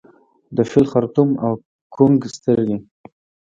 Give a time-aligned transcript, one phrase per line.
[0.55, 1.53] د فیل خړتوم او
[1.95, 2.77] کونګ سترګي